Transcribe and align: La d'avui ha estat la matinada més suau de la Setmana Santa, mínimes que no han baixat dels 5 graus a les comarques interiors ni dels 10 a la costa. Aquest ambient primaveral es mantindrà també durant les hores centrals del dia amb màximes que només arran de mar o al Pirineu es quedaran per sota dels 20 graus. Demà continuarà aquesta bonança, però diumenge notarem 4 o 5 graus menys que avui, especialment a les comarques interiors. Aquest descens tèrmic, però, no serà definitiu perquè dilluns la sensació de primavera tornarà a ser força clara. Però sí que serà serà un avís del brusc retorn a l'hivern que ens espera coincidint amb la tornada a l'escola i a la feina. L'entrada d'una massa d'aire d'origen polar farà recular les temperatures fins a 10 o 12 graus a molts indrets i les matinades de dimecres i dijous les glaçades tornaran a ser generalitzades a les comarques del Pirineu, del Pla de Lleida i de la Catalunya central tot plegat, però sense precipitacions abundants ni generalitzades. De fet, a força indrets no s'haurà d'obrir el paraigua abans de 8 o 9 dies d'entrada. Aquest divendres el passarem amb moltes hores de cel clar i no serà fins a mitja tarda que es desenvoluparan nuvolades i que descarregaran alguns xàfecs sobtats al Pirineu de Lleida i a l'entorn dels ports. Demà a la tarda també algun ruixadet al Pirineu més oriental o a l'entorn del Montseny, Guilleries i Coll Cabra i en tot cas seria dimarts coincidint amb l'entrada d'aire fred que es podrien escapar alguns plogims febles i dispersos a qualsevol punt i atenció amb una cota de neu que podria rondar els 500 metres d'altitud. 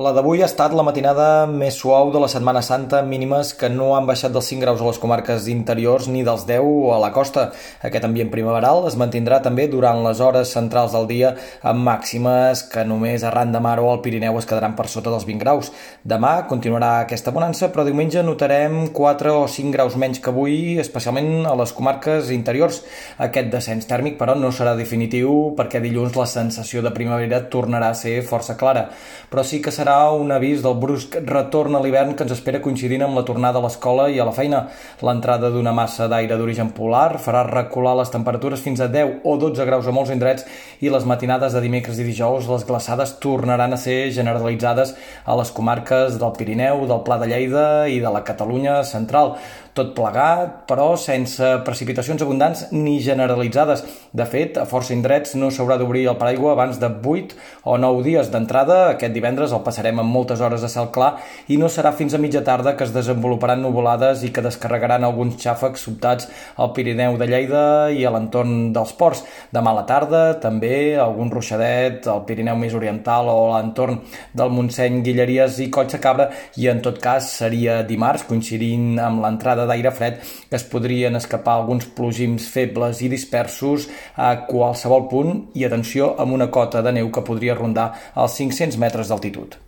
La 0.00 0.14
d'avui 0.16 0.40
ha 0.40 0.46
estat 0.48 0.72
la 0.72 0.80
matinada 0.86 1.44
més 1.44 1.76
suau 1.76 2.08
de 2.14 2.20
la 2.22 2.28
Setmana 2.32 2.62
Santa, 2.64 3.02
mínimes 3.04 3.50
que 3.60 3.68
no 3.68 3.90
han 3.92 4.06
baixat 4.08 4.32
dels 4.32 4.46
5 4.48 4.64
graus 4.64 4.80
a 4.80 4.86
les 4.86 4.96
comarques 4.96 5.48
interiors 5.52 6.06
ni 6.08 6.22
dels 6.24 6.46
10 6.48 6.94
a 6.94 7.00
la 7.02 7.10
costa. 7.12 7.42
Aquest 7.84 8.06
ambient 8.08 8.30
primaveral 8.32 8.86
es 8.88 8.96
mantindrà 8.96 9.42
també 9.44 9.66
durant 9.68 10.00
les 10.00 10.22
hores 10.24 10.54
centrals 10.56 10.94
del 10.96 11.04
dia 11.10 11.34
amb 11.60 11.84
màximes 11.84 12.62
que 12.72 12.86
només 12.88 13.20
arran 13.20 13.52
de 13.52 13.60
mar 13.60 13.74
o 13.82 13.90
al 13.90 14.00
Pirineu 14.00 14.38
es 14.40 14.48
quedaran 14.48 14.78
per 14.78 14.86
sota 14.88 15.12
dels 15.12 15.26
20 15.28 15.44
graus. 15.44 15.68
Demà 16.08 16.46
continuarà 16.48 17.02
aquesta 17.02 17.36
bonança, 17.36 17.68
però 17.68 17.84
diumenge 17.84 18.24
notarem 18.24 18.88
4 18.96 19.36
o 19.42 19.44
5 19.44 19.76
graus 19.76 20.00
menys 20.00 20.24
que 20.24 20.32
avui, 20.32 20.56
especialment 20.80 21.44
a 21.44 21.52
les 21.60 21.76
comarques 21.76 22.32
interiors. 22.32 22.80
Aquest 23.28 23.52
descens 23.52 23.92
tèrmic, 23.92 24.16
però, 24.16 24.40
no 24.40 24.56
serà 24.56 24.72
definitiu 24.72 25.52
perquè 25.60 25.84
dilluns 25.84 26.16
la 26.16 26.30
sensació 26.38 26.80
de 26.80 26.96
primavera 26.96 27.44
tornarà 27.52 27.92
a 27.92 28.00
ser 28.06 28.22
força 28.24 28.56
clara. 28.56 28.88
Però 29.28 29.44
sí 29.44 29.60
que 29.60 29.68
serà 29.68 29.81
serà 29.82 30.12
un 30.14 30.30
avís 30.30 30.60
del 30.62 30.76
brusc 30.78 31.16
retorn 31.26 31.74
a 31.74 31.80
l'hivern 31.82 32.12
que 32.14 32.22
ens 32.22 32.34
espera 32.36 32.60
coincidint 32.62 33.02
amb 33.02 33.18
la 33.18 33.24
tornada 33.26 33.58
a 33.58 33.64
l'escola 33.64 34.04
i 34.12 34.20
a 34.22 34.26
la 34.28 34.34
feina. 34.36 34.60
L'entrada 35.02 35.50
d'una 35.50 35.72
massa 35.74 36.06
d'aire 36.12 36.38
d'origen 36.38 36.70
polar 36.76 37.18
farà 37.24 37.42
recular 37.48 37.96
les 37.98 38.12
temperatures 38.14 38.62
fins 38.62 38.78
a 38.78 38.86
10 38.92 39.26
o 39.26 39.34
12 39.42 39.66
graus 39.66 39.88
a 39.90 39.94
molts 39.96 40.12
indrets 40.14 40.46
i 40.80 40.92
les 40.92 41.08
matinades 41.08 41.56
de 41.56 41.64
dimecres 41.64 41.98
i 41.98 42.06
dijous 42.06 42.46
les 42.52 42.66
glaçades 42.68 43.16
tornaran 43.24 43.74
a 43.74 43.80
ser 43.80 44.12
generalitzades 44.14 44.94
a 45.24 45.34
les 45.40 45.50
comarques 45.50 46.20
del 46.22 46.36
Pirineu, 46.38 46.86
del 46.86 47.02
Pla 47.02 47.18
de 47.18 47.32
Lleida 47.32 47.66
i 47.90 47.98
de 47.98 48.14
la 48.14 48.22
Catalunya 48.22 48.84
central 48.86 49.34
tot 49.72 49.94
plegat, 49.96 50.66
però 50.68 50.92
sense 51.00 51.46
precipitacions 51.64 52.20
abundants 52.20 52.66
ni 52.74 52.98
generalitzades. 53.00 53.80
De 54.12 54.26
fet, 54.28 54.58
a 54.60 54.66
força 54.68 54.92
indrets 54.92 55.32
no 55.40 55.48
s'haurà 55.48 55.78
d'obrir 55.80 56.04
el 56.10 56.18
paraigua 56.20 56.52
abans 56.52 56.76
de 56.80 56.90
8 56.92 57.38
o 57.64 57.78
9 57.80 58.04
dies 58.04 58.28
d'entrada. 58.32 58.82
Aquest 58.92 59.16
divendres 59.16 59.54
el 59.56 59.64
passarem 59.72 60.02
amb 60.02 60.12
moltes 60.12 60.42
hores 60.44 60.60
de 60.60 60.68
cel 60.68 60.90
clar 60.92 61.14
i 61.48 61.56
no 61.56 61.70
serà 61.72 61.94
fins 61.96 62.12
a 62.12 62.20
mitja 62.20 62.42
tarda 62.44 62.74
que 62.76 62.84
es 62.84 62.92
desenvoluparan 62.92 63.62
nuvolades 63.64 64.22
i 64.26 64.30
que 64.34 64.44
descarregaran 64.44 65.06
alguns 65.06 65.38
xàfecs 65.40 65.86
sobtats 65.86 66.28
al 66.60 66.74
Pirineu 66.76 67.16
de 67.16 67.28
Lleida 67.30 67.64
i 67.90 68.04
a 68.04 68.12
l'entorn 68.12 68.72
dels 68.76 68.92
ports. 68.98 69.22
Demà 69.54 69.72
a 69.72 69.78
la 69.80 69.86
tarda 69.88 70.22
també 70.42 70.98
algun 71.00 71.32
ruixadet 71.32 72.06
al 72.12 72.24
Pirineu 72.28 72.58
més 72.60 72.76
oriental 72.76 73.30
o 73.32 73.38
a 73.46 73.62
l'entorn 73.62 74.02
del 74.36 74.52
Montseny, 74.52 75.00
Guilleries 75.06 75.58
i 75.64 75.70
Coll 75.72 75.88
Cabra 76.02 76.28
i 76.60 76.68
en 76.68 76.84
tot 76.84 77.00
cas 77.02 77.30
seria 77.40 77.80
dimarts 77.86 78.26
coincidint 78.28 79.00
amb 79.00 79.24
l'entrada 79.24 79.66
d'aire 79.68 79.92
fred 79.96 80.20
que 80.20 80.58
es 80.58 80.68
podrien 80.68 81.16
escapar 81.16 81.56
alguns 81.56 81.88
plogims 81.96 82.48
febles 82.52 83.02
i 83.02 83.10
dispersos 83.12 83.88
a 84.16 84.34
qualsevol 84.48 85.08
punt 85.08 85.34
i 85.56 85.64
atenció 85.68 86.12
amb 86.20 86.36
una 86.36 86.50
cota 86.52 86.84
de 86.84 86.96
neu 86.98 87.12
que 87.14 87.24
podria 87.26 87.58
rondar 87.58 87.92
els 88.16 88.40
500 88.40 88.80
metres 88.82 89.12
d'altitud. 89.12 89.61